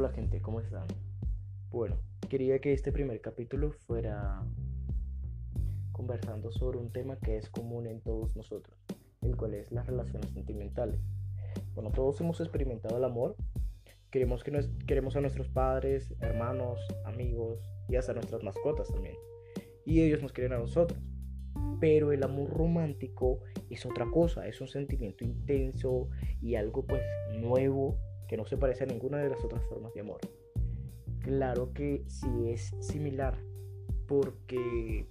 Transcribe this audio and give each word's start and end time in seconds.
Hola 0.00 0.12
gente, 0.12 0.40
¿cómo 0.40 0.60
están? 0.60 0.86
Bueno, 1.68 2.00
quería 2.30 2.58
que 2.58 2.72
este 2.72 2.90
primer 2.90 3.20
capítulo 3.20 3.70
fuera 3.86 4.42
conversando 5.92 6.50
sobre 6.52 6.78
un 6.78 6.90
tema 6.90 7.18
que 7.18 7.36
es 7.36 7.50
común 7.50 7.86
en 7.86 8.00
todos 8.00 8.34
nosotros, 8.34 8.74
el 9.20 9.36
cual 9.36 9.52
es 9.52 9.70
las 9.70 9.86
relaciones 9.86 10.30
sentimentales. 10.30 11.02
Bueno, 11.74 11.90
todos 11.90 12.18
hemos 12.22 12.40
experimentado 12.40 12.96
el 12.96 13.04
amor, 13.04 13.36
queremos, 14.10 14.42
que 14.42 14.52
nos, 14.52 14.70
queremos 14.86 15.16
a 15.16 15.20
nuestros 15.20 15.50
padres, 15.50 16.14
hermanos, 16.20 16.80
amigos 17.04 17.60
y 17.90 17.96
hasta 17.96 18.14
nuestras 18.14 18.42
mascotas 18.42 18.88
también. 18.88 19.16
Y 19.84 20.00
ellos 20.00 20.22
nos 20.22 20.32
quieren 20.32 20.54
a 20.54 20.58
nosotros. 20.60 20.98
Pero 21.78 22.12
el 22.12 22.22
amor 22.22 22.48
romántico 22.48 23.40
es 23.68 23.84
otra 23.84 24.10
cosa, 24.10 24.48
es 24.48 24.62
un 24.62 24.68
sentimiento 24.68 25.24
intenso 25.24 26.08
y 26.40 26.54
algo 26.54 26.86
pues 26.86 27.02
nuevo 27.38 27.98
que 28.30 28.36
no 28.36 28.44
se 28.46 28.56
parece 28.56 28.84
a 28.84 28.86
ninguna 28.86 29.18
de 29.18 29.28
las 29.28 29.44
otras 29.44 29.64
formas 29.64 29.92
de 29.92 30.02
amor. 30.02 30.20
Claro 31.18 31.72
que 31.72 32.04
sí 32.06 32.28
es 32.46 32.72
similar, 32.78 33.36
porque 34.06 35.04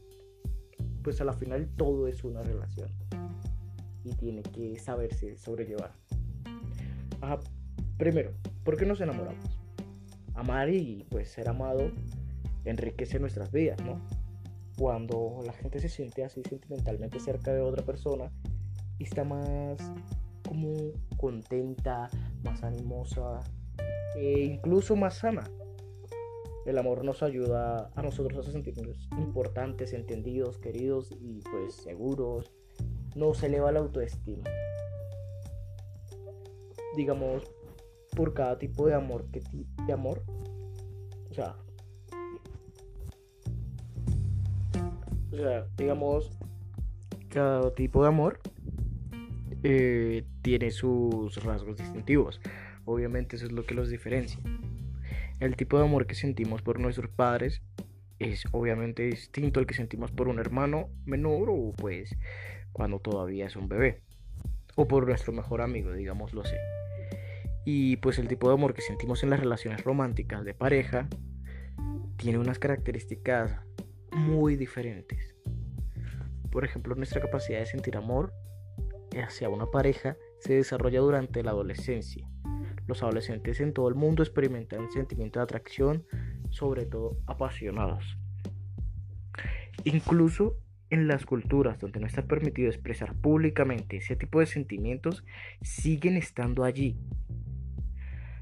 pues 1.04 1.20
a 1.20 1.26
la 1.26 1.34
final 1.34 1.68
todo 1.76 2.08
es 2.08 2.24
una 2.24 2.42
relación 2.44 2.90
y 4.06 4.14
tiene 4.14 4.42
que 4.42 4.80
saberse 4.80 5.36
sobrellevar. 5.36 5.92
Ajá. 7.20 7.42
Primero, 7.98 8.32
¿por 8.64 8.78
qué 8.78 8.86
nos 8.86 9.02
enamoramos? 9.02 9.60
Amar 10.34 10.70
y 10.70 11.06
pues 11.10 11.28
ser 11.28 11.50
amado 11.50 11.92
enriquece 12.64 13.20
nuestras 13.20 13.52
vidas, 13.52 13.84
¿no? 13.84 14.00
Cuando 14.78 15.42
la 15.46 15.52
gente 15.52 15.82
se 15.82 15.90
siente 15.90 16.24
así 16.24 16.42
sentimentalmente 16.48 17.20
cerca 17.20 17.52
de 17.52 17.60
otra 17.60 17.86
persona, 17.86 18.32
está 18.98 19.26
más 19.26 19.78
como 20.48 20.94
contenta, 21.18 22.10
más 22.44 22.64
animosa 22.64 23.40
e 24.16 24.42
incluso 24.42 24.96
más 24.96 25.16
sana. 25.16 25.44
El 26.66 26.78
amor 26.78 27.04
nos 27.04 27.24
ayuda 27.24 27.90
a 27.96 28.02
nosotros 28.02 28.48
a 28.48 28.52
sentirnos 28.52 29.10
importantes, 29.18 29.94
entendidos, 29.94 30.58
queridos 30.58 31.12
y 31.20 31.40
pues 31.42 31.76
seguros. 31.76 32.52
Nos 33.16 33.42
eleva 33.44 33.72
la 33.72 33.80
autoestima. 33.80 34.44
Digamos, 36.96 37.44
por 38.16 38.34
cada 38.34 38.58
tipo 38.58 38.88
de 38.88 38.94
amor 38.94 39.26
que 39.32 39.42
de 39.86 39.94
amor, 39.94 40.22
o 41.30 41.34
sea, 41.34 41.56
o 45.32 45.36
sea, 45.36 45.68
digamos, 45.78 46.32
cada 47.30 47.74
tipo 47.74 48.02
de 48.02 48.10
amor 48.10 48.40
eh, 49.64 50.24
tiene 50.42 50.72
sus 50.72 51.44
rasgos 51.44 51.78
distintivos. 51.78 52.40
Obviamente 52.86 53.36
eso 53.36 53.46
es 53.46 53.52
lo 53.52 53.66
que 53.66 53.76
los 53.76 53.90
diferencia. 53.90 54.40
El 55.40 55.56
tipo 55.56 55.78
de 55.78 55.86
amor 55.86 56.08
que 56.08 56.16
sentimos 56.16 56.62
por 56.62 56.80
nuestros 56.80 57.10
padres 57.10 57.62
es 58.20 58.44
obviamente 58.52 59.04
distinto 59.04 59.60
al 59.60 59.66
que 59.66 59.74
sentimos 59.74 60.12
por 60.12 60.28
un 60.28 60.40
hermano 60.40 60.90
menor 61.06 61.50
o 61.50 61.72
pues 61.74 62.16
cuando 62.74 63.00
todavía 63.00 63.48
es 63.48 63.56
un 63.56 63.70
bebé. 63.70 64.02
O 64.76 64.88
por 64.88 65.08
nuestro 65.08 65.34
mejor 65.34 65.62
amigo, 65.62 65.94
digámoslo 65.94 66.42
así. 66.42 66.56
Y 67.66 67.98
pues 67.98 68.20
el 68.20 68.28
tipo 68.28 68.48
de 68.48 68.54
amor 68.54 68.74
que 68.74 68.82
sentimos 68.82 69.24
en 69.24 69.30
las 69.30 69.40
relaciones 69.40 69.84
románticas 69.84 70.44
de 70.46 70.54
pareja 70.54 71.08
tiene 72.18 72.38
unas 72.38 72.60
características 72.60 73.60
muy 74.12 74.56
diferentes. 74.56 75.36
Por 76.52 76.66
ejemplo, 76.66 76.96
nuestra 76.96 77.22
capacidad 77.22 77.60
de 77.60 77.66
sentir 77.66 77.96
amor 77.96 78.34
hacia 79.18 79.50
una 79.50 79.68
pareja 79.68 80.18
se 80.40 80.54
desarrolla 80.54 81.00
durante 81.00 81.44
la 81.44 81.52
adolescencia. 81.52 82.28
Los 82.88 83.04
adolescentes 83.04 83.60
en 83.60 83.74
todo 83.74 83.88
el 83.88 83.96
mundo 83.96 84.24
experimentan 84.24 84.92
sentimientos 84.92 85.40
de 85.40 85.44
atracción, 85.44 86.06
sobre 86.50 86.86
todo 86.86 87.18
apasionados. 87.28 88.18
Incluso 89.84 90.58
en 90.90 91.08
las 91.08 91.26
culturas 91.26 91.80
donde 91.80 92.00
no 92.00 92.08
está 92.08 92.24
permitido 92.24 92.70
expresar 92.70 93.14
públicamente 93.16 93.98
ese 93.98 94.16
tipo 94.16 94.40
de 94.40 94.48
sentimientos, 94.48 95.24
siguen 95.62 96.18
estando 96.18 96.64
allí 96.64 96.98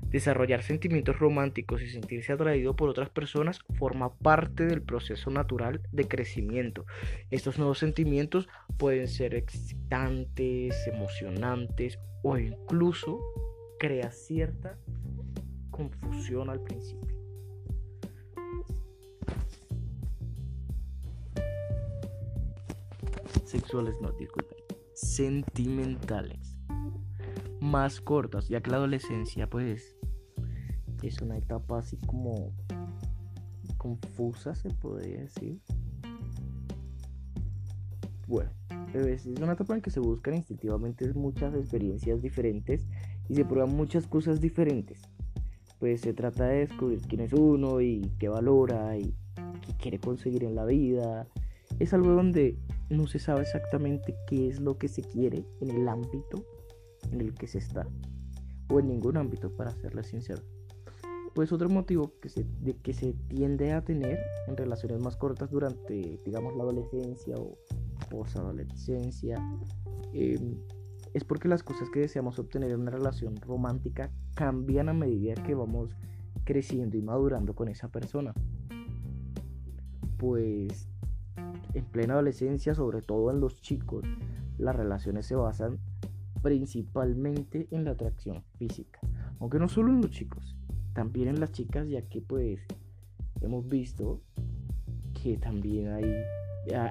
Desarrollar 0.10 0.64
sentimientos 0.64 1.20
románticos 1.20 1.82
y 1.82 1.90
sentirse 1.90 2.32
atraído 2.32 2.76
por 2.76 2.90
otras 2.90 3.10
personas 3.10 3.60
forma 3.78 4.14
parte 4.16 4.66
del 4.66 4.82
proceso 4.82 5.30
natural 5.30 5.82
de 5.92 6.08
crecimiento. 6.08 6.86
Estos 7.30 7.58
nuevos 7.58 7.80
sentimientos 7.80 8.48
pueden 8.78 9.08
ser 9.08 9.36
excitantes, 9.36 10.76
emocionantes 10.88 12.00
o 12.24 12.38
incluso 12.38 13.20
crea 13.80 14.12
cierta 14.12 14.78
confusión 15.72 16.50
al 16.50 16.62
principio. 16.62 17.16
Sexuales 23.46 23.96
no, 24.02 24.12
disculpen. 24.12 24.58
Sentimentales. 24.94 26.58
Más 27.62 28.02
cortas, 28.02 28.48
ya 28.50 28.62
que 28.62 28.72
la 28.72 28.78
adolescencia 28.78 29.50
pues 29.50 29.97
es 31.04 31.22
una 31.22 31.38
etapa 31.38 31.80
así 31.80 31.98
como 31.98 32.52
confusa, 33.78 34.56
se 34.56 34.70
podría 34.70 35.22
decir. 35.22 35.60
Bueno, 38.28 38.50
es 38.94 39.26
una 39.26 39.54
etapa 39.54 39.76
en 39.76 39.82
que 39.82 39.92
se 39.92 40.00
buscan 40.00 40.36
instintivamente 40.36 41.12
muchas 41.14 41.54
experiencias 41.56 42.22
diferentes 42.22 42.86
y 43.30 43.36
se 43.36 43.46
prueban 43.46 43.76
muchas 43.76 44.08
cosas 44.08 44.42
diferentes. 44.42 45.02
Pues 45.80 46.02
se 46.02 46.14
trata 46.14 46.48
de 46.48 46.68
descubrir 46.68 47.02
quién 47.02 47.22
es 47.22 47.34
uno 47.34 47.82
y 47.82 48.02
qué 48.18 48.30
valora 48.30 48.98
y 48.98 49.14
qué 49.62 49.74
quiere 49.80 50.00
conseguir 50.00 50.44
en 50.44 50.56
la 50.56 50.66
vida. 50.66 51.28
Es 51.80 51.94
algo 51.94 52.12
donde 52.12 52.58
no 52.90 53.08
se 53.08 53.20
sabe 53.20 53.42
exactamente 53.42 54.16
qué 54.28 54.50
es 54.50 54.60
lo 54.60 54.78
que 54.78 54.88
se 54.88 55.04
quiere 55.04 55.46
en 55.62 55.70
el 55.70 55.88
ámbito 55.88 56.44
en 57.12 57.22
el 57.22 57.34
que 57.34 57.48
se 57.48 57.60
está. 57.60 57.88
O 58.70 58.80
en 58.80 58.88
ningún 58.88 59.18
ámbito, 59.18 59.56
para 59.56 59.72
serle 59.72 60.04
sincero. 60.04 60.42
Pues 61.38 61.52
otro 61.52 61.70
motivo 61.70 62.14
que 62.20 62.30
se, 62.30 62.48
de 62.62 62.78
que 62.78 62.96
se 62.96 63.14
tiende 63.14 63.72
a 63.72 63.84
tener 63.84 64.18
en 64.48 64.58
relaciones 64.58 65.00
más 65.00 65.18
cortas 65.18 65.52
durante, 65.52 66.20
digamos, 66.26 66.58
la 66.58 66.64
adolescencia 66.64 67.36
o 67.38 67.60
posadolescencia, 68.10 69.38
eh, 70.14 70.40
es 71.14 71.24
porque 71.24 71.48
las 71.48 71.62
cosas 71.62 71.92
que 71.92 72.00
deseamos 72.00 72.40
obtener 72.40 72.72
en 72.72 72.80
una 72.80 72.90
relación 72.90 73.36
romántica 73.36 74.10
cambian 74.34 74.90
a 74.90 74.94
medida 74.94 75.36
que 75.36 75.54
vamos 75.54 75.96
creciendo 76.44 76.98
y 76.98 77.04
madurando 77.04 77.54
con 77.54 77.68
esa 77.68 77.88
persona. 77.90 78.34
Pues 80.18 80.90
en 81.76 81.86
plena 81.86 82.14
adolescencia, 82.14 82.74
sobre 82.74 83.04
todo 83.04 83.30
en 83.30 83.42
los 83.42 83.62
chicos, 83.62 84.04
las 84.58 84.76
relaciones 84.76 85.28
se 85.28 85.36
basan 85.36 85.78
principalmente 86.42 87.68
en 87.70 87.86
la 87.86 87.92
atracción 87.92 88.44
física, 88.58 89.00
aunque 89.40 89.60
no 89.60 89.70
solo 89.70 89.92
en 89.92 90.02
los 90.02 90.10
chicos, 90.10 90.57
también 90.98 91.28
en 91.28 91.40
las 91.40 91.52
chicas, 91.52 91.88
ya 91.88 92.02
que 92.02 92.22
pues 92.22 92.60
hemos 93.42 93.68
visto 93.68 94.20
que 95.22 95.38
también 95.38 95.90
hay, 95.90 96.12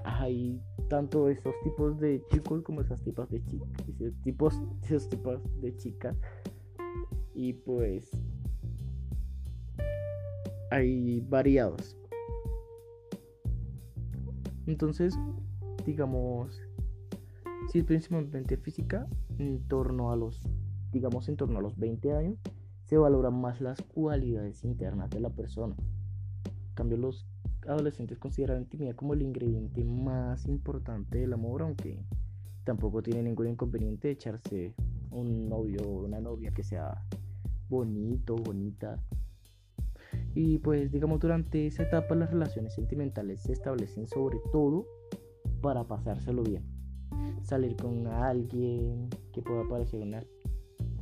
hay 0.04 0.62
tanto 0.88 1.28
esos 1.28 1.52
tipos 1.64 1.98
de 1.98 2.24
chicos 2.30 2.62
como 2.62 2.82
esas 2.82 3.02
tipos 3.02 3.28
de 3.30 3.44
chicas, 3.44 3.68
esos 3.88 4.14
tipos, 4.22 4.62
esos 4.84 5.08
tipos 5.08 5.40
de 5.60 5.76
chicas. 5.76 6.16
Y 7.34 7.54
pues 7.54 8.08
hay 10.70 11.20
variados. 11.28 11.96
Entonces, 14.68 15.18
digamos, 15.84 16.62
si 17.72 17.80
es 17.80 17.84
principalmente 17.84 18.56
física, 18.56 19.08
en 19.40 19.66
torno 19.66 20.12
a 20.12 20.16
los, 20.16 20.48
digamos, 20.92 21.28
en 21.28 21.36
torno 21.36 21.58
a 21.58 21.62
los 21.62 21.76
20 21.76 22.12
años, 22.12 22.38
se 22.86 22.96
valoran 22.96 23.34
más 23.40 23.60
las 23.60 23.82
cualidades 23.82 24.64
internas 24.64 25.10
de 25.10 25.18
la 25.18 25.30
persona. 25.30 25.74
En 26.46 26.74
cambio, 26.74 26.96
los 26.96 27.26
adolescentes 27.66 28.16
consideran 28.18 28.58
la 28.58 28.62
intimidad 28.62 28.94
como 28.94 29.14
el 29.14 29.22
ingrediente 29.22 29.82
más 29.82 30.46
importante 30.46 31.18
del 31.18 31.32
amor, 31.32 31.62
aunque 31.62 32.04
tampoco 32.62 33.02
tiene 33.02 33.24
ningún 33.24 33.48
inconveniente 33.48 34.12
echarse 34.12 34.72
un 35.10 35.48
novio 35.48 35.82
o 35.82 36.04
una 36.04 36.20
novia 36.20 36.52
que 36.52 36.62
sea 36.62 37.02
bonito, 37.68 38.36
bonita. 38.36 39.02
Y 40.36 40.58
pues 40.58 40.92
digamos 40.92 41.18
durante 41.18 41.66
esa 41.66 41.82
etapa 41.82 42.14
las 42.14 42.30
relaciones 42.30 42.74
sentimentales 42.74 43.42
se 43.42 43.52
establecen 43.52 44.06
sobre 44.06 44.38
todo 44.52 44.86
para 45.60 45.82
pasárselo 45.82 46.44
bien. 46.44 46.64
Salir 47.42 47.74
con 47.74 48.06
alguien 48.06 49.08
que 49.32 49.42
pueda 49.42 49.68
parecer 49.68 50.02
una 50.02 50.22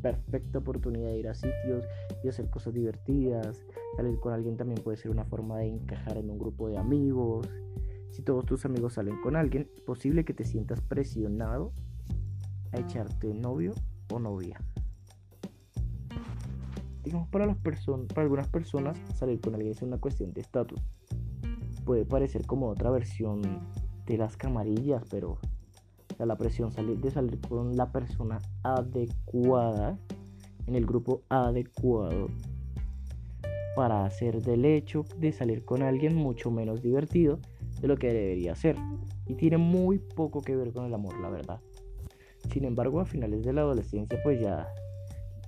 perfecta 0.05 0.59
oportunidad 0.59 1.09
de 1.09 1.19
ir 1.19 1.29
a 1.29 1.35
sitios 1.35 1.87
y 2.23 2.29
hacer 2.29 2.51
cosas 2.51 2.75
divertidas. 2.75 3.65
Salir 3.97 4.21
con 4.21 4.35
alguien 4.35 4.59
también 4.59 4.83
puede 4.83 4.99
ser 4.99 5.11
una 5.11 5.25
forma 5.25 5.61
de 5.61 5.69
encajar 5.69 6.19
en 6.19 6.29
un 6.29 6.39
grupo 6.39 6.69
de 6.69 6.77
amigos. 6.77 7.49
Si 8.11 8.21
todos 8.21 8.45
tus 8.45 8.67
amigos 8.67 8.93
salen 8.93 9.19
con 9.23 9.35
alguien, 9.35 9.71
es 9.75 9.81
posible 9.81 10.27
que 10.27 10.35
te 10.35 10.45
sientas 10.45 10.83
presionado 10.83 11.73
a 12.73 12.81
echarte 12.81 13.33
novio 13.33 13.73
o 14.12 14.19
novia. 14.19 14.61
digamos, 17.03 17.29
para, 17.29 17.47
las 17.47 17.56
personas, 17.56 18.06
para 18.09 18.23
algunas 18.23 18.49
personas 18.49 18.99
salir 19.15 19.41
con 19.41 19.55
alguien 19.55 19.73
es 19.73 19.81
una 19.81 19.97
cuestión 19.97 20.35
de 20.35 20.43
estatus. 20.43 20.83
Puede 21.87 22.05
parecer 22.05 22.45
como 22.45 22.69
otra 22.69 22.91
versión 22.91 23.41
de 24.05 24.19
las 24.19 24.37
camarillas, 24.37 25.03
pero 25.11 25.39
la 26.19 26.37
presión 26.37 26.70
de 26.70 27.11
salir 27.11 27.40
con 27.40 27.76
la 27.76 27.90
persona 27.90 28.38
adecuada 28.62 29.99
en 30.66 30.75
el 30.75 30.87
grupo 30.87 31.22
adecuado 31.28 32.28
para 33.75 34.05
hacer 34.05 34.40
del 34.43 34.64
hecho 34.64 35.05
de 35.19 35.32
salir 35.32 35.64
con 35.64 35.82
alguien 35.82 36.14
mucho 36.14 36.50
menos 36.50 36.82
divertido 36.82 37.38
de 37.81 37.88
lo 37.88 37.96
que 37.96 38.12
debería 38.12 38.55
ser. 38.55 38.76
Y 39.26 39.34
tiene 39.34 39.58
muy 39.58 39.99
poco 39.99 40.40
que 40.40 40.55
ver 40.55 40.72
con 40.72 40.87
el 40.87 40.94
amor, 40.94 41.19
la 41.20 41.31
verdad. 41.31 41.61
Sin 42.52 42.64
embargo, 42.64 43.00
a 43.00 43.05
finales 43.05 43.43
de 43.43 43.52
la 43.52 43.62
adolescencia, 43.62 44.20
pues 44.22 44.40
ya 44.40 44.69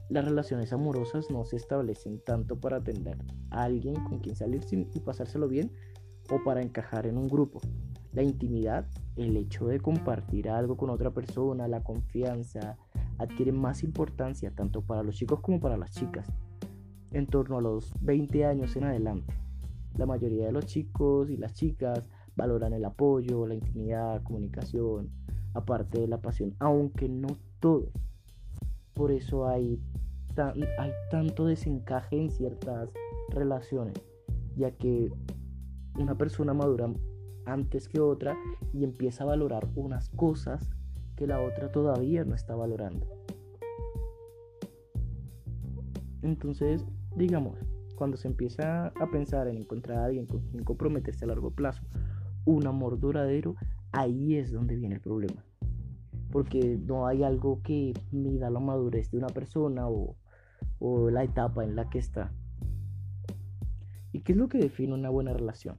las 0.08 0.24
relaciones 0.24 0.72
amorosas 0.72 1.30
no 1.30 1.44
se 1.44 1.56
establecen 1.56 2.20
tanto 2.20 2.58
para 2.58 2.78
atender 2.78 3.19
a 3.50 3.64
alguien 3.64 3.94
con 4.04 4.20
quien 4.20 4.36
salir 4.36 4.62
y 4.72 5.00
pasárselo 5.00 5.48
bien 5.48 5.72
o 6.30 6.42
para 6.42 6.62
encajar 6.62 7.06
en 7.06 7.19
un 7.19 7.28
grupo. 7.28 7.60
La 8.16 8.22
intimidad, 8.22 8.86
el 9.16 9.36
hecho 9.36 9.66
de 9.66 9.78
compartir 9.78 10.48
algo 10.48 10.78
con 10.78 10.88
otra 10.88 11.10
persona, 11.10 11.68
la 11.68 11.84
confianza, 11.84 12.78
adquieren 13.18 13.60
más 13.60 13.84
importancia 13.84 14.50
tanto 14.50 14.80
para 14.80 15.02
los 15.02 15.16
chicos 15.16 15.40
como 15.40 15.60
para 15.60 15.76
las 15.76 15.90
chicas 15.90 16.26
en 17.12 17.26
torno 17.26 17.58
a 17.58 17.60
los 17.60 17.92
20 18.00 18.46
años 18.46 18.74
en 18.74 18.84
adelante. 18.84 19.34
La 19.98 20.06
mayoría 20.06 20.46
de 20.46 20.52
los 20.52 20.64
chicos 20.64 21.28
y 21.28 21.36
las 21.36 21.52
chicas 21.52 22.08
valoran 22.36 22.72
el 22.72 22.86
apoyo, 22.86 23.46
la 23.46 23.54
intimidad, 23.54 24.22
comunicación, 24.22 25.10
aparte 25.52 26.00
de 26.00 26.08
la 26.08 26.16
pasión, 26.16 26.54
aunque 26.58 27.10
no 27.10 27.28
todos. 27.60 27.90
Por 28.94 29.12
eso 29.12 29.46
hay, 29.46 29.78
hay 30.38 30.90
tanto 31.10 31.44
desencaje 31.44 32.19
en 32.19 32.30
ciertas 32.30 32.88
relaciones, 33.28 33.92
ya 34.56 34.70
que 34.70 35.12
una 35.98 36.16
persona 36.16 36.54
madura 36.54 36.88
antes 37.46 37.88
que 37.88 38.00
otra 38.00 38.37
y 38.72 38.84
empieza 38.84 39.25
a 39.25 39.28
valorar 39.28 39.69
unas 39.75 40.08
cosas 40.10 40.69
que 41.16 41.26
la 41.26 41.40
otra 41.40 41.72
todavía 41.72 42.25
no 42.25 42.34
está 42.34 42.54
valorando. 42.54 43.06
Entonces, 46.22 46.84
digamos, 47.14 47.58
cuando 47.96 48.16
se 48.16 48.28
empieza 48.28 48.88
a 48.88 49.10
pensar 49.10 49.48
en 49.48 49.56
encontrar 49.56 49.98
a 49.98 50.04
alguien 50.06 50.26
con 50.26 50.40
quien 50.40 50.64
comprometerse 50.64 51.25
a 51.25 51.28
largo 51.28 51.50
plazo, 51.50 51.82
un 52.44 52.66
amor 52.66 53.00
duradero, 53.00 53.56
ahí 53.93 54.37
es 54.37 54.52
donde 54.52 54.76
viene 54.76 54.96
el 54.96 55.00
problema. 55.00 55.44
Porque 56.31 56.78
no 56.84 57.06
hay 57.06 57.22
algo 57.22 57.62
que 57.62 57.94
mida 58.12 58.50
la 58.50 58.60
madurez 58.60 59.10
de 59.10 59.19
una 59.19 59.28
persona 59.28 59.88
o, 59.88 60.16
la 61.10 61.25
etapa 61.25 61.64
en 61.64 61.75
la 61.75 61.88
que 61.88 61.98
está. 61.98 62.32
¿Y 64.12 64.20
qué 64.20 64.32
es 64.32 64.38
lo 64.38 64.48
que 64.48 64.58
define 64.58 64.94
una 64.94 65.10
buena 65.10 65.32
relación? 65.32 65.78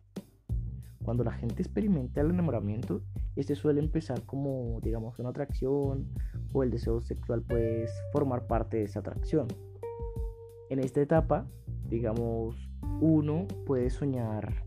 Cuando 1.08 1.24
la 1.24 1.32
gente 1.32 1.62
experimenta 1.62 2.20
el 2.20 2.32
enamoramiento, 2.32 3.02
este 3.38 3.56
suele 3.56 3.80
empezar 3.80 4.24
como, 4.24 4.82
digamos, 4.84 5.18
una 5.20 5.30
atracción 5.30 6.06
o 6.52 6.64
el 6.64 6.70
deseo 6.70 7.00
sexual 7.00 7.44
puede 7.44 7.86
formar 8.12 8.46
parte 8.46 8.76
de 8.76 8.84
esa 8.84 9.00
atracción. 9.00 9.48
En 10.70 10.80
esta 10.80 11.00
etapa, 11.00 11.48
digamos, 11.88 12.58
uno 13.00 13.48
puede 13.66 13.90
soñar 13.90 14.66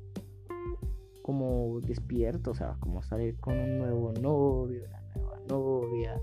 como 1.21 1.79
despierto, 1.83 2.53
o 2.53 2.55
sea, 2.55 2.79
como 2.81 3.03
salir 3.03 3.39
con 3.39 3.59
un 3.59 3.77
nuevo 3.77 4.15
novio, 4.19 4.85
una 4.89 5.03
nueva 5.15 5.41
novia 5.47 6.23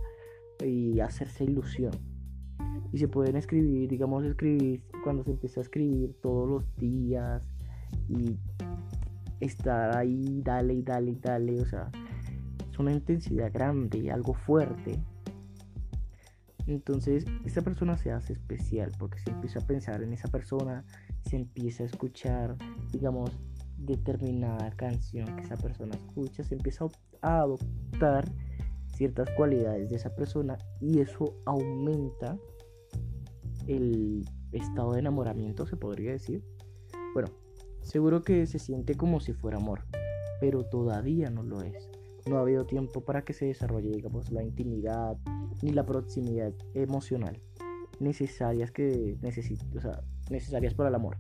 y 0.66 1.00
hacerse 1.00 1.44
ilusión. 1.44 1.92
Y 2.92 2.98
se 2.98 3.08
pueden 3.08 3.36
escribir, 3.36 3.88
digamos, 3.88 4.26
escribir 4.26 4.82
cuando 5.04 5.24
se 5.24 5.30
empieza 5.30 5.60
a 5.60 5.64
escribir 5.64 6.16
todos 6.24 6.50
los 6.50 6.76
días 6.78 7.48
y 8.10 8.36
estar 9.40 9.96
ahí, 9.98 10.42
dale 10.44 10.74
y 10.74 10.82
dale 10.82 11.12
y 11.12 11.16
dale, 11.16 11.62
o 11.62 11.66
sea, 11.66 11.90
es 12.70 12.80
una 12.80 12.92
intensidad 12.92 13.52
grande, 13.52 14.12
algo 14.12 14.34
fuerte 14.34 15.00
entonces, 16.68 17.26
esta 17.46 17.62
persona 17.62 17.98
se 17.98 18.12
hace 18.12 18.34
especial 18.34 18.92
porque 19.00 19.20
se 19.20 19.32
empieza 19.32 19.60
a 19.60 19.66
pensar 19.66 20.04
en 20.04 20.12
esa 20.12 20.28
persona, 20.28 20.84
se 21.24 21.38
empieza 21.38 21.84
a 21.84 21.86
escuchar, 21.86 22.58
digamos, 22.92 23.32
determinada 23.78 24.70
canción 24.72 25.34
que 25.38 25.44
esa 25.44 25.56
persona 25.56 25.96
escucha, 25.96 26.44
se 26.44 26.56
empieza 26.56 26.86
a 27.22 27.40
adoptar 27.40 28.30
ciertas 28.96 29.30
cualidades 29.32 29.90
de 29.90 29.96
esa 29.96 30.14
persona 30.14 30.58
y 30.82 31.00
eso 31.00 31.34
aumenta 31.46 32.38
el 33.68 34.26
estado 34.52 34.94
de 34.94 35.00
enamoramiento, 35.00 35.66
se 35.66 35.78
podría 35.78 36.12
decir. 36.12 36.44
Bueno, 37.14 37.30
seguro 37.88 38.22
que 38.22 38.46
se 38.46 38.60
siente 38.60 38.96
como 38.96 39.20
si 39.20 39.34
fuera 39.34 39.58
amor, 39.58 39.82
pero 40.40 40.64
todavía 40.64 41.30
no 41.30 41.44
lo 41.44 41.62
es. 41.62 41.90
No 42.28 42.38
ha 42.38 42.42
habido 42.42 42.66
tiempo 42.66 43.02
para 43.02 43.24
que 43.24 43.34
se 43.34 43.46
desarrolle, 43.46 43.90
digamos, 43.90 44.32
la 44.32 44.44
intimidad, 44.44 45.18
ni 45.62 45.72
la 45.72 45.86
proximidad 45.86 46.54
emocional 46.74 47.42
necesarias 48.00 48.72
que 48.72 49.18
o 49.76 49.82
sea, 49.82 50.04
necesarias 50.30 50.74
para 50.74 50.90
el 50.90 50.96
amor. 50.96 51.18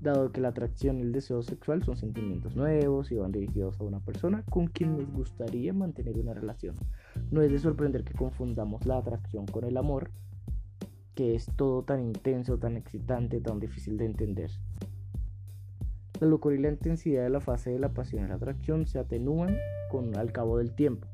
Dado 0.00 0.32
que 0.32 0.40
la 0.40 0.48
atracción 0.48 0.98
y 0.98 1.02
el 1.02 1.12
deseo 1.12 1.42
sexual 1.42 1.84
son 1.84 1.96
sentimientos 1.96 2.56
nuevos 2.56 3.12
y 3.12 3.16
van 3.16 3.30
dirigidos 3.30 3.80
a 3.80 3.84
una 3.84 4.00
persona 4.00 4.42
con 4.50 4.66
quien 4.66 4.96
nos 4.96 5.08
gustaría 5.12 5.72
mantener 5.72 6.18
una 6.18 6.34
relación. 6.34 6.74
No 7.30 7.40
es 7.42 7.52
de 7.52 7.58
sorprender 7.60 8.02
que 8.02 8.14
confundamos 8.14 8.84
la 8.84 8.98
atracción 8.98 9.46
con 9.46 9.64
el 9.64 9.76
amor, 9.76 10.10
que 11.14 11.36
es 11.36 11.46
todo 11.56 11.84
tan 11.84 12.00
intenso, 12.00 12.58
tan 12.58 12.76
excitante, 12.76 13.40
tan 13.40 13.60
difícil 13.60 13.96
de 13.96 14.06
entender. 14.06 14.50
La 16.22 16.28
locura 16.28 16.54
y 16.54 16.60
la 16.60 16.68
intensidad 16.68 17.24
de 17.24 17.30
la 17.30 17.40
fase 17.40 17.70
de 17.70 17.80
la 17.80 17.88
pasión 17.94 18.24
y 18.24 18.28
la 18.28 18.36
atracción 18.36 18.86
se 18.86 19.00
atenúan 19.00 19.56
con 19.90 20.16
al 20.16 20.30
cabo 20.30 20.58
del 20.58 20.72
tiempo 20.72 21.08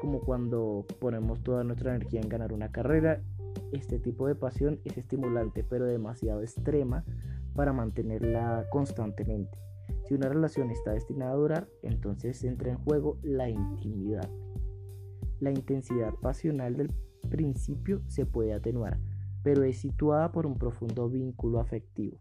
como 0.00 0.20
cuando 0.20 0.86
ponemos 1.00 1.42
toda 1.42 1.64
nuestra 1.64 1.96
energía 1.96 2.20
en 2.20 2.28
ganar 2.28 2.52
una 2.52 2.70
carrera. 2.70 3.24
Este 3.72 3.98
tipo 3.98 4.28
de 4.28 4.36
pasión 4.36 4.78
es 4.84 4.96
estimulante 4.96 5.64
pero 5.64 5.84
demasiado 5.84 6.42
extrema 6.42 7.04
para 7.56 7.72
mantenerla 7.72 8.66
constantemente. 8.70 9.58
Si 10.04 10.14
una 10.14 10.28
relación 10.28 10.70
está 10.70 10.92
destinada 10.92 11.32
a 11.32 11.36
durar, 11.36 11.68
entonces 11.82 12.44
entra 12.44 12.70
en 12.70 12.78
juego 12.78 13.18
la 13.24 13.50
intimidad. 13.50 14.30
La 15.40 15.50
intensidad 15.50 16.14
pasional 16.22 16.76
del 16.76 16.92
principio 17.30 18.00
se 18.06 18.26
puede 18.26 18.52
atenuar, 18.52 19.00
pero 19.42 19.64
es 19.64 19.78
situada 19.78 20.30
por 20.30 20.46
un 20.46 20.56
profundo 20.56 21.08
vínculo 21.08 21.58
afectivo. 21.58 22.16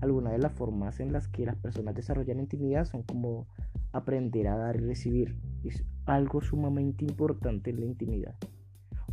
Algunas 0.00 0.32
de 0.32 0.38
las 0.38 0.52
formas 0.52 1.00
en 1.00 1.12
las 1.12 1.28
que 1.28 1.46
las 1.46 1.56
personas 1.56 1.94
desarrollan 1.94 2.40
intimidad 2.40 2.84
son 2.84 3.02
como 3.02 3.46
aprender 3.92 4.48
a 4.48 4.56
dar 4.56 4.76
y 4.76 4.80
recibir, 4.80 5.36
es 5.64 5.84
algo 6.04 6.42
sumamente 6.42 7.04
importante 7.04 7.70
en 7.70 7.80
la 7.80 7.86
intimidad. 7.86 8.36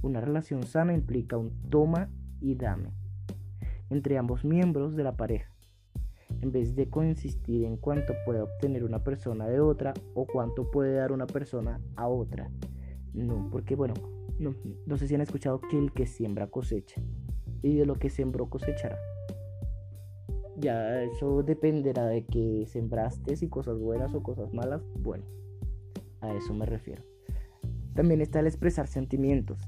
Una 0.02 0.20
relación 0.20 0.64
sana 0.64 0.94
implica 0.94 1.38
un 1.38 1.52
toma 1.70 2.10
y 2.42 2.56
dame 2.56 2.90
entre 3.90 4.18
ambos 4.18 4.44
miembros 4.44 4.96
de 4.96 5.04
la 5.04 5.16
pareja, 5.16 5.54
en 6.42 6.52
vez 6.52 6.76
de 6.76 6.90
consistir 6.90 7.64
en 7.64 7.78
cuánto 7.78 8.14
puede 8.26 8.42
obtener 8.42 8.84
una 8.84 9.04
persona 9.04 9.48
de 9.48 9.60
otra 9.60 9.94
o 10.16 10.26
cuánto 10.26 10.70
puede 10.72 10.96
dar 10.96 11.12
una 11.12 11.28
persona 11.28 11.80
a 11.96 12.08
otra. 12.08 12.50
No, 13.14 13.50
porque 13.52 13.76
bueno, 13.76 13.94
no, 14.40 14.56
no 14.86 14.98
sé 14.98 15.08
si 15.08 15.16
han 15.16 15.22
escuchado 15.22 15.62
que 15.62 15.78
el 15.78 15.94
que 15.94 16.08
siembra 16.08 16.48
cosecha 16.48 17.02
y 17.62 17.76
de 17.76 17.86
lo 17.86 17.96
que 17.96 18.10
sembró 18.10 18.50
cosechará. 18.50 18.98
Ya 20.58 21.02
eso 21.02 21.44
dependerá 21.44 22.06
de 22.06 22.26
que 22.26 22.66
sembraste 22.68 23.36
si 23.36 23.48
cosas 23.48 23.80
buenas 23.80 24.14
o 24.14 24.22
cosas 24.22 24.54
malas. 24.54 24.82
Bueno, 25.00 25.26
a 26.22 26.34
eso 26.34 26.54
me 26.54 26.66
refiero. 26.66 27.04
También 27.96 28.22
está 28.22 28.40
el 28.40 28.48
expresar 28.48 28.88
sentimientos. 28.88 29.60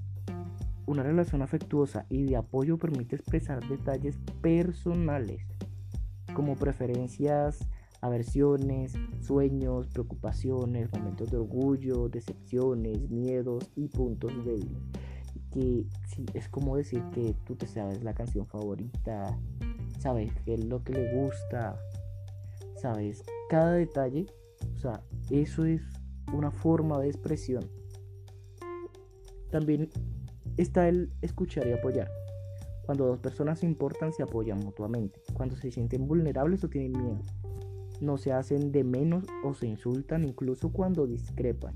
Una 0.88 1.04
relación 1.04 1.42
afectuosa 1.42 2.06
y 2.10 2.24
de 2.24 2.36
apoyo 2.36 2.78
permite 2.78 3.16
expresar 3.16 3.68
detalles 3.68 4.18
personales, 4.42 5.42
como 6.36 6.56
preferencias, 6.56 7.68
aversiones, 8.02 8.94
sueños, 9.20 9.88
preocupaciones, 9.88 10.92
momentos 10.94 11.32
de 11.32 11.38
orgullo, 11.38 12.08
decepciones, 12.10 13.10
miedos 13.10 13.72
y 13.76 13.88
puntos 13.88 14.32
débiles. 14.46 14.84
Que 15.52 15.86
sí, 16.06 16.26
es 16.34 16.50
como 16.50 16.78
decir 16.78 17.02
que 17.14 17.36
tú 17.46 17.56
te 17.56 17.66
sabes 17.66 18.04
la 18.04 18.14
canción 18.14 18.46
favorita, 18.46 19.40
sabes 20.06 20.32
qué 20.46 20.54
es 20.54 20.64
lo 20.64 20.84
que 20.84 20.94
le 20.94 21.16
gusta, 21.16 21.82
sabes 22.80 23.24
cada 23.50 23.72
detalle. 23.72 24.28
O 24.76 24.78
sea, 24.78 25.02
eso 25.32 25.66
es 25.66 25.82
una 26.32 26.52
forma 26.52 27.00
de 27.00 27.08
expresión. 27.08 27.68
También 29.50 29.90
está 30.58 30.88
el 30.88 31.12
escuchar 31.24 31.66
y 31.66 31.74
apoyar. 31.74 32.08
Cuando 32.86 33.08
dos 33.08 33.18
personas 33.18 33.62
se 33.62 33.66
importan, 33.66 34.14
se 34.14 34.22
apoyan 34.22 34.60
mutuamente. 34.60 35.20
Cuando 35.34 35.56
se 35.56 35.72
sienten 35.72 36.08
vulnerables 36.08 36.64
o 36.64 36.70
tienen 36.70 36.92
miedo. 36.92 37.22
No 38.00 38.18
se 38.18 38.32
hacen 38.32 38.72
de 38.72 38.84
menos 38.84 39.24
o 39.44 39.56
se 39.56 39.66
insultan 39.66 40.24
incluso 40.24 40.72
cuando 40.72 41.08
discrepan. 41.08 41.74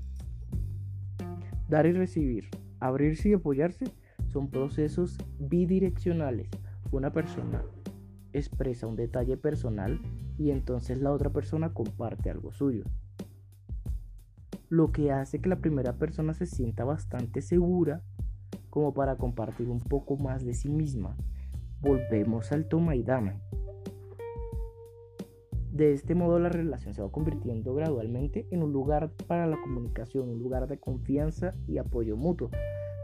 Dar 1.68 1.84
y 1.86 1.92
recibir, 1.92 2.44
abrirse 2.78 3.30
y 3.30 3.32
apoyarse 3.32 3.86
son 4.28 4.52
procesos 4.52 5.18
bidireccionales. 5.40 6.48
una 6.92 7.12
persona 7.12 7.64
expresa 8.32 8.86
un 8.86 8.96
detalle 8.96 9.36
personal 9.36 10.00
y 10.38 10.50
entonces 10.50 11.00
la 11.00 11.12
otra 11.12 11.30
persona 11.30 11.72
comparte 11.72 12.30
algo 12.30 12.52
suyo. 12.52 12.84
Lo 14.68 14.92
que 14.92 15.12
hace 15.12 15.40
que 15.40 15.48
la 15.48 15.60
primera 15.60 15.94
persona 15.94 16.32
se 16.32 16.46
sienta 16.46 16.84
bastante 16.84 17.42
segura 17.42 18.02
como 18.70 18.94
para 18.94 19.16
compartir 19.16 19.68
un 19.68 19.80
poco 19.80 20.16
más 20.16 20.44
de 20.44 20.54
sí 20.54 20.68
misma. 20.68 21.16
Volvemos 21.80 22.52
al 22.52 22.66
toma 22.68 22.94
y 22.94 23.02
dame. 23.02 23.40
De 25.72 25.92
este 25.92 26.14
modo 26.14 26.38
la 26.38 26.48
relación 26.48 26.94
se 26.94 27.02
va 27.02 27.10
convirtiendo 27.10 27.74
gradualmente 27.74 28.46
en 28.50 28.62
un 28.62 28.72
lugar 28.72 29.10
para 29.26 29.46
la 29.46 29.60
comunicación, 29.60 30.28
un 30.28 30.38
lugar 30.38 30.66
de 30.68 30.78
confianza 30.78 31.54
y 31.66 31.78
apoyo 31.78 32.16
mutuo, 32.16 32.50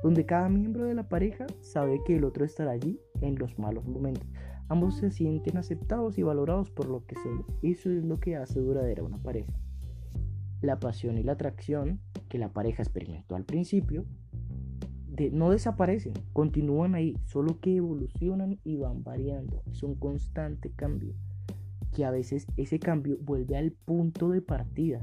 donde 0.03 0.27
cada 0.27 0.49
miembro 0.49 0.85
de 0.85 0.95
la 0.95 1.09
pareja 1.09 1.47
sabe 1.61 2.01
que 2.05 2.17
el 2.17 2.25
otro 2.25 2.45
estará 2.45 2.73
allí 2.73 3.01
en 3.21 3.37
los 3.37 3.59
malos 3.59 3.87
momentos. 3.87 4.29
Ambos 4.69 4.97
se 4.97 5.11
sienten 5.11 5.57
aceptados 5.57 6.19
y 6.19 6.23
valorados 6.23 6.71
por 6.71 6.89
lo 6.89 7.05
que 7.07 7.15
son. 7.17 7.45
Eso 7.63 7.91
es 7.91 8.05
lo 8.05 8.19
que 8.19 8.37
hace 8.37 8.61
duradera 8.61 9.05
una 9.05 9.19
pareja. 9.19 9.53
La 10.61 10.81
pasión 10.81 11.19
y 11.19 11.23
la 11.23 11.33
atracción 11.33 12.01
que 12.29 12.39
la 12.39 12.53
pareja 12.53 12.83
experimentó 12.83 13.37
al 13.37 13.45
principio 13.45 14.05
no 15.33 15.51
desaparecen, 15.51 16.13
continúan 16.33 16.95
ahí, 16.95 17.17
solo 17.25 17.59
que 17.61 17.77
evolucionan 17.77 18.59
y 18.65 18.77
van 18.77 19.03
variando. 19.03 19.63
Es 19.71 19.83
un 19.83 19.95
constante 19.95 20.71
cambio 20.71 21.15
que 21.95 22.05
a 22.05 22.11
veces 22.11 22.47
ese 22.59 22.79
cambio 22.79 23.17
vuelve 23.23 23.57
al 23.57 23.73
punto 23.73 24.29
de 24.29 24.43
partida, 24.43 25.01